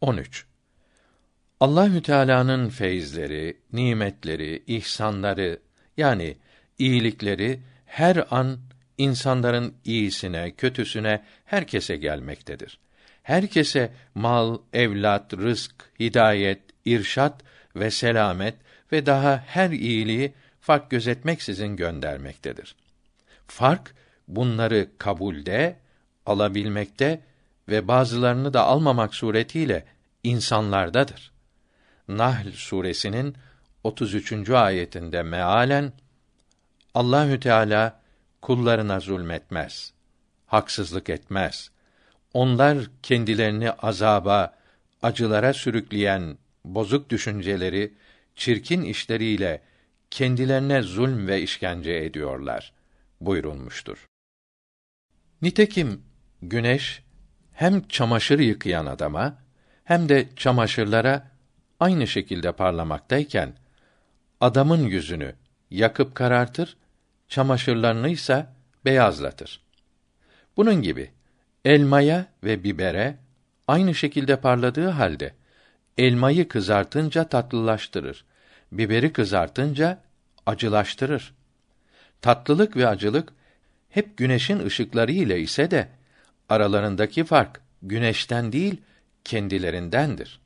[0.00, 0.44] 13.
[1.60, 5.60] Allahü Teala'nın feyizleri, nimetleri, ihsanları
[5.96, 6.36] yani
[6.78, 8.58] iyilikleri her an
[8.98, 12.78] insanların iyisine, kötüsüne, herkese gelmektedir.
[13.22, 17.42] Herkese mal, evlat, rızk, hidayet, irşat
[17.76, 18.54] ve selamet
[18.92, 22.76] ve daha her iyiliği fark gözetmeksizin göndermektedir.
[23.46, 23.94] Fark
[24.28, 25.76] bunları kabulde,
[26.26, 27.20] alabilmekte
[27.68, 29.84] ve bazılarını da almamak suretiyle
[30.24, 31.32] insanlardadır.
[32.08, 33.36] Nahl suresinin
[33.84, 34.50] 33.
[34.50, 35.92] ayetinde mealen
[36.94, 38.00] Allahü Teala
[38.42, 39.92] kullarına zulmetmez,
[40.46, 41.70] haksızlık etmez.
[42.34, 44.54] Onlar kendilerini azaba,
[45.02, 47.94] acılara sürükleyen bozuk düşünceleri,
[48.36, 49.62] çirkin işleriyle
[50.10, 52.72] kendilerine zulm ve işkence ediyorlar
[53.20, 54.06] buyurulmuştur.
[55.42, 56.02] Nitekim
[56.42, 57.02] güneş
[57.58, 59.38] hem çamaşır yıkayan adama
[59.84, 61.30] hem de çamaşırlara
[61.80, 63.52] aynı şekilde parlamaktayken
[64.40, 65.34] adamın yüzünü
[65.70, 66.76] yakıp karartır,
[67.28, 68.46] çamaşırlarını ise
[68.84, 69.60] beyazlatır.
[70.56, 71.10] Bunun gibi
[71.64, 73.16] elmaya ve bibere
[73.68, 75.34] aynı şekilde parladığı halde
[75.98, 78.24] elmayı kızartınca tatlılaştırır,
[78.72, 79.98] biberi kızartınca
[80.46, 81.34] acılaştırır.
[82.20, 83.32] Tatlılık ve acılık
[83.90, 85.97] hep güneşin ışıkları ile ise de
[86.48, 88.80] aralarındaki fark güneşten değil
[89.24, 90.40] kendilerindendir.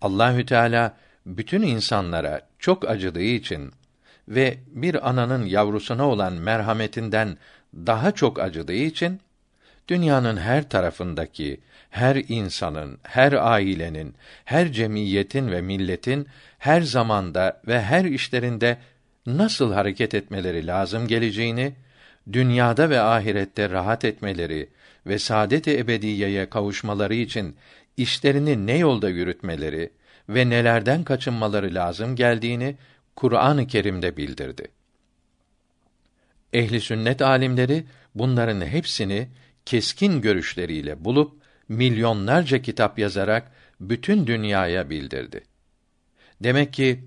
[0.00, 3.72] Allahü Teala bütün insanlara çok acıdığı için
[4.28, 7.38] ve bir ananın yavrusuna olan merhametinden
[7.74, 9.20] daha çok acıdığı için
[9.88, 16.26] dünyanın her tarafındaki her insanın, her ailenin, her cemiyetin ve milletin
[16.58, 18.78] her zamanda ve her işlerinde
[19.26, 21.72] nasıl hareket etmeleri lazım geleceğini,
[22.32, 24.68] dünyada ve ahirette rahat etmeleri
[25.06, 27.56] ve saadet-i ebediyeye kavuşmaları için
[27.96, 29.90] işlerini ne yolda yürütmeleri
[30.28, 32.76] ve nelerden kaçınmaları lazım geldiğini
[33.16, 34.68] Kur'an-ı Kerim'de bildirdi.
[36.52, 39.28] Ehli sünnet alimleri bunların hepsini
[39.66, 45.44] keskin görüşleriyle bulup milyonlarca kitap yazarak bütün dünyaya bildirdi.
[46.40, 47.04] Demek ki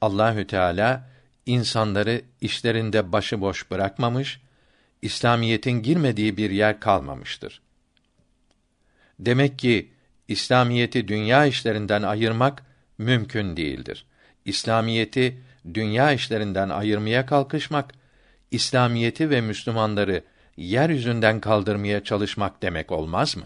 [0.00, 1.10] Allahü Teala
[1.46, 4.40] insanları işlerinde başıboş bırakmamış,
[5.02, 7.60] İslamiyetin girmediği bir yer kalmamıştır.
[9.18, 9.92] Demek ki
[10.28, 12.62] İslamiyeti dünya işlerinden ayırmak
[12.98, 14.06] mümkün değildir.
[14.44, 15.42] İslamiyeti
[15.74, 17.94] dünya işlerinden ayırmaya kalkışmak,
[18.50, 20.24] İslamiyeti ve Müslümanları
[20.56, 23.44] yeryüzünden kaldırmaya çalışmak demek olmaz mı?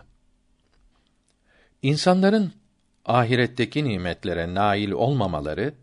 [1.82, 2.52] İnsanların
[3.04, 5.74] ahiretteki nimetlere nail olmamaları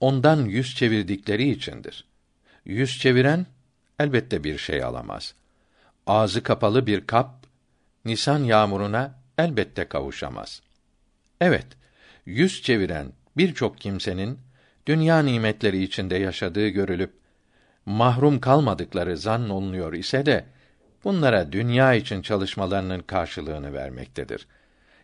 [0.00, 2.04] ondan yüz çevirdikleri içindir.
[2.64, 3.46] Yüz çeviren
[3.98, 5.34] elbette bir şey alamaz.
[6.06, 7.46] Ağzı kapalı bir kap
[8.04, 10.62] nisan yağmuruna elbette kavuşamaz.
[11.40, 11.66] Evet,
[12.26, 14.38] yüz çeviren birçok kimsenin
[14.86, 17.12] dünya nimetleri içinde yaşadığı görülüp
[17.86, 20.44] mahrum kalmadıkları zan olunuyor ise de
[21.04, 24.46] bunlara dünya için çalışmalarının karşılığını vermektedir.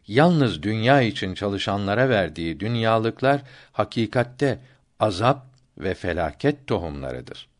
[0.06, 3.42] Yalnız dünya için çalışanlara verdiği dünyalıklar
[3.72, 4.58] hakikatte
[5.00, 5.46] azap
[5.78, 7.51] ve felaket tohumlarıdır.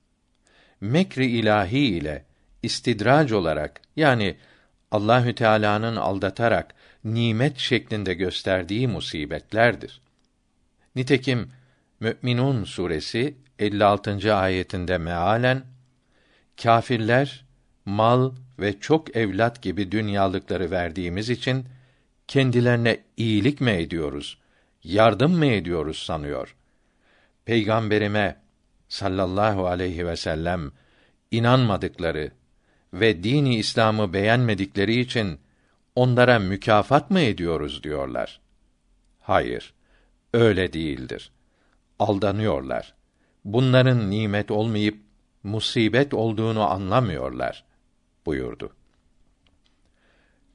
[0.83, 2.25] Mekri ilahi ile
[2.63, 4.37] istidrac olarak yani
[4.91, 10.01] Allahü Teala'nın aldatarak nimet şeklinde gösterdiği musibetlerdir.
[10.97, 11.51] Nitekim
[12.01, 14.35] Mü'minun suresi 56.
[14.35, 15.63] ayetinde mealen
[16.63, 17.45] kâfirler
[17.85, 21.67] mal ve çok evlat gibi dünyalıkları verdiğimiz için
[22.29, 24.39] kendilerine iyilik mi ediyoruz,
[24.85, 26.57] yardım mı ediyoruz sanıyor.
[27.45, 28.42] Peygamberime
[28.93, 30.73] sallallahu aleyhi ve sellem
[31.31, 32.31] inanmadıkları
[32.93, 35.41] ve dini İslam'ı beğenmedikleri için
[35.95, 38.41] onlara mükafat mı ediyoruz diyorlar.
[39.21, 39.75] Hayır,
[40.35, 41.33] öyle değildir.
[41.99, 42.95] Aldanıyorlar.
[43.45, 44.99] Bunların nimet olmayıp
[45.43, 47.65] musibet olduğunu anlamıyorlar
[48.27, 48.73] buyurdu.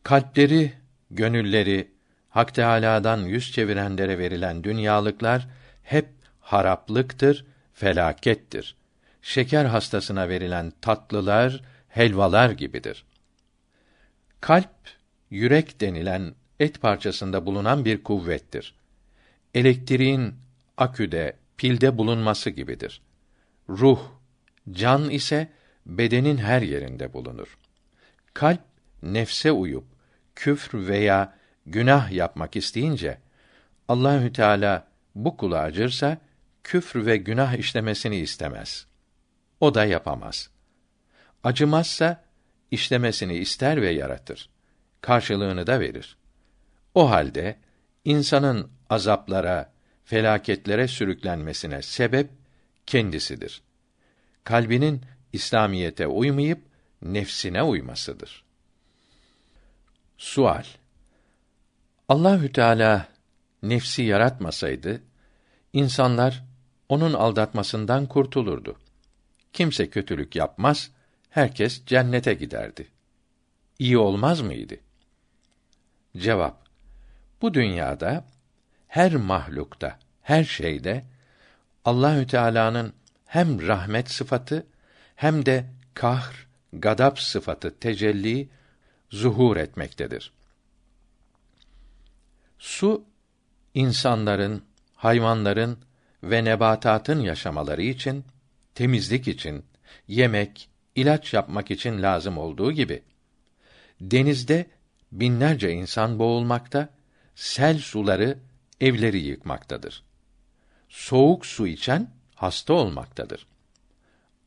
[0.04, 0.74] Kalpleri,
[1.12, 1.92] gönülleri
[2.30, 5.48] Hak Teâlâ'dan yüz çevirenlere verilen dünyalıklar
[5.83, 6.10] hep
[6.40, 7.45] haraplıktır,
[7.77, 8.75] felakettir.
[9.21, 13.06] Şeker hastasına verilen tatlılar, helvalar gibidir.
[14.41, 14.69] Kalp,
[15.29, 18.75] yürek denilen et parçasında bulunan bir kuvvettir.
[19.53, 20.35] Elektriğin
[20.77, 23.01] aküde, pilde bulunması gibidir.
[23.69, 24.00] Ruh,
[24.71, 25.50] can ise
[25.85, 27.57] bedenin her yerinde bulunur.
[28.33, 28.62] Kalp
[29.03, 29.85] nefse uyup
[30.35, 31.33] küfr veya
[31.65, 33.18] günah yapmak isteyince
[33.88, 36.18] Allahü Teala bu kula acırsa
[36.68, 38.88] küfr ve günah işlemesini istemez.
[39.60, 40.50] O da yapamaz.
[41.44, 42.24] Acımazsa
[42.72, 44.50] işlemesini ister ve yaratır.
[45.02, 46.18] Karşılığını da verir.
[46.96, 47.60] O halde
[48.06, 49.74] insanın azaplara,
[50.06, 52.30] felaketlere sürüklenmesine sebep
[52.86, 53.62] kendisidir.
[54.44, 55.02] Kalbinin
[55.34, 56.62] İslamiyete uymayıp
[57.02, 58.44] nefsine uymasıdır.
[60.18, 60.64] Sual
[62.10, 63.08] Allahü Teala
[63.64, 65.02] nefsi yaratmasaydı
[65.74, 66.48] insanlar
[66.89, 68.78] onun aldatmasından kurtulurdu.
[69.54, 70.92] Kimse kötülük yapmaz,
[71.30, 72.88] herkes cennete giderdi.
[73.80, 74.75] İyi olmaz mıydı?
[76.18, 76.68] Cevap
[77.42, 78.25] Bu dünyada
[78.88, 81.06] her mahlukta, her şeyde
[81.86, 82.94] Allahü Teala'nın
[83.25, 84.68] hem rahmet sıfatı
[85.16, 88.50] hem de kahr, gadap sıfatı tecelli
[89.10, 90.33] zuhur etmektedir.
[92.60, 93.06] Su
[93.74, 94.63] insanların,
[94.95, 95.80] hayvanların
[96.29, 98.25] ve nebatatın yaşamaları için,
[98.75, 99.65] temizlik için,
[100.07, 103.03] yemek, ilaç yapmak için lazım olduğu gibi
[104.01, 104.65] denizde
[105.12, 106.89] binlerce insan boğulmakta,
[107.35, 108.38] sel suları
[108.81, 110.03] evleri yıkmaktadır.
[110.89, 113.47] Soğuk su içen hasta olmaktadır.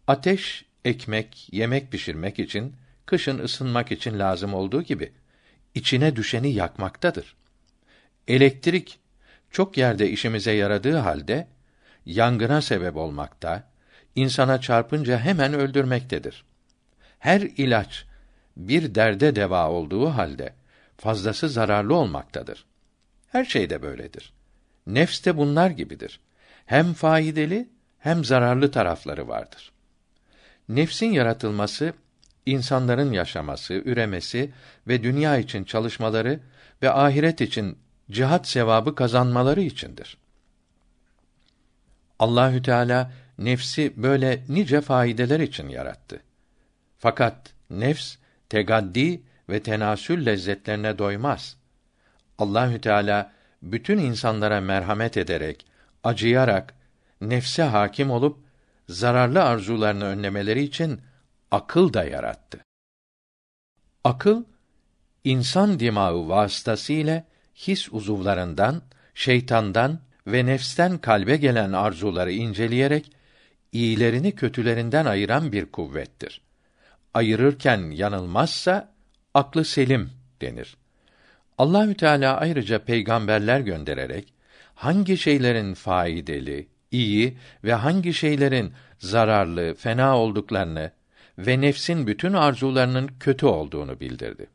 [0.07, 2.77] Ateş ekmek, yemek pişirmek için,
[3.07, 5.13] kışın ısınmak için lazım olduğu gibi
[5.75, 7.37] içine düşeni yakmaktadır.
[8.29, 8.99] Elektrik
[9.51, 11.49] çok yerde işimize yaradığı halde
[12.11, 13.65] yangına sebep olmakta,
[14.15, 16.45] insana çarpınca hemen öldürmektedir.
[17.19, 18.05] Her ilaç
[18.57, 20.55] bir derde deva olduğu halde
[20.97, 22.65] fazlası zararlı olmaktadır.
[23.29, 24.33] Her şey de böyledir.
[24.87, 26.21] Nefs de bunlar gibidir.
[26.67, 27.67] Hem faydalı
[27.99, 29.73] hem zararlı tarafları vardır.
[30.69, 31.93] Nefsin yaratılması
[32.47, 34.51] insanların yaşaması, üremesi
[34.89, 36.41] ve dünya için çalışmaları
[36.83, 37.79] ve ahiret için
[38.11, 40.17] cihat sevabı kazanmaları içindir.
[42.21, 46.23] Allahü Teala nefsi böyle nice faydeler için yarattı.
[46.99, 48.17] Fakat nefs
[48.49, 51.57] tegaddi ve tenasül lezzetlerine doymaz.
[52.39, 53.33] Allahü Teala
[53.63, 55.67] bütün insanlara merhamet ederek,
[56.05, 56.75] acıyarak
[57.21, 58.39] nefse hakim olup
[58.89, 61.01] zararlı arzularını önlemeleri için
[61.51, 62.59] akıl da yarattı.
[64.05, 64.45] Akıl
[65.25, 67.25] insan dimağı vasıtasıyla
[67.55, 68.83] his uzuvlarından,
[69.15, 73.13] şeytandan ve nefsten kalbe gelen arzuları inceleyerek
[73.73, 76.41] iyilerini kötülerinden ayıran bir kuvvettir.
[77.15, 78.93] Ayırırken yanılmazsa
[79.35, 80.77] aklı selim denir.
[81.59, 84.33] Allahü Teala ayrıca peygamberler göndererek
[84.75, 90.93] hangi şeylerin faydalı, iyi ve hangi şeylerin zararlı, fena olduklarını
[91.39, 94.47] ve nefsin bütün arzularının kötü olduğunu bildirdi.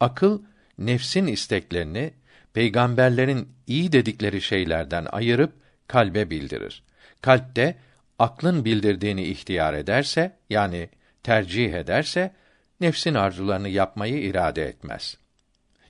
[0.00, 0.42] Akıl
[0.78, 2.12] nefsin isteklerini
[2.54, 5.52] peygamberlerin iyi dedikleri şeylerden ayırıp
[5.88, 6.82] kalbe bildirir.
[7.20, 7.76] Kalpte
[8.18, 10.88] aklın bildirdiğini ihtiyar ederse yani
[11.22, 12.34] tercih ederse
[12.80, 15.16] nefsin arzularını yapmayı irade etmez.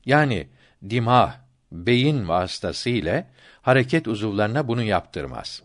[0.06, 0.46] Yani
[0.90, 1.36] dimah,
[1.72, 3.26] beyin vasıtasıyla
[3.62, 5.62] hareket uzuvlarına bunu yaptırmaz.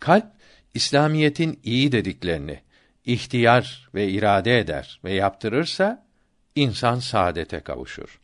[0.00, 0.26] Kalp
[0.74, 2.60] İslamiyetin iyi dediklerini
[3.04, 6.06] ihtiyar ve irade eder ve yaptırırsa
[6.54, 8.20] insan saadete kavuşur.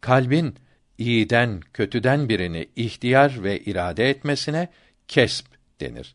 [0.00, 0.54] Kalbin
[0.98, 4.68] iyiden, kötüden birini ihtiyar ve irade etmesine
[5.08, 5.46] kesp
[5.80, 6.14] denir.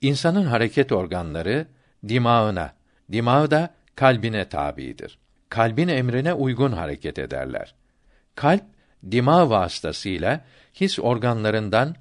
[0.00, 1.66] İnsanın hareket organları
[2.08, 2.72] dimağına,
[3.12, 5.18] dimağı da kalbine tabidir.
[5.48, 7.74] Kalbin emrine uygun hareket ederler.
[8.34, 8.64] Kalp
[9.10, 10.44] dimağ vasıtasıyla
[10.74, 11.96] his organlarından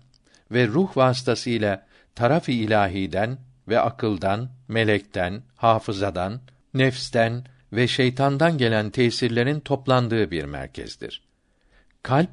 [0.52, 3.38] ve ruh vasıtasıyla taraf-ı ilahiden
[3.68, 6.42] ve akıldan, melekten, hafızadan,
[6.74, 11.25] nefsten ve şeytandan gelen tesirlerin toplandığı bir merkezdir.
[12.06, 12.30] Kalp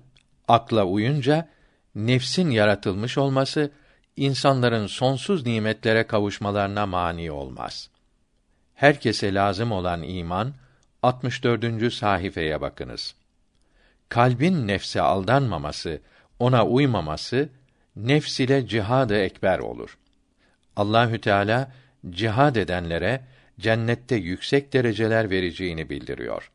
[0.49, 1.49] akla uyunca
[1.95, 3.71] nefsin yaratılmış olması
[4.17, 7.91] insanların sonsuz nimetlere kavuşmalarına mani olmaz.
[8.75, 10.55] Herkese lazım olan iman
[11.03, 11.93] 64.
[11.93, 13.15] sayfaya bakınız.
[14.09, 16.01] Kalbin nefse aldanmaması,
[16.39, 17.49] ona uymaması
[17.97, 19.99] nefs ile cihad-ı ekber olur.
[20.77, 21.73] Allahü Teala
[22.11, 23.25] cihad edenlere
[23.61, 26.51] cennette yüksek dereceler vereceğini bildiriyor.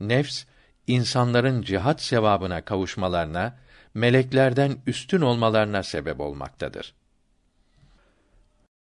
[0.00, 0.44] Nefs
[0.86, 3.56] insanların cihat sevabına kavuşmalarına,
[3.94, 6.94] meleklerden üstün olmalarına sebep olmaktadır.